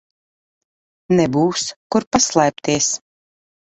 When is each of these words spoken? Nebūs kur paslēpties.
Nebūs 1.19 1.69
kur 1.93 2.11
paslēpties. 2.17 2.93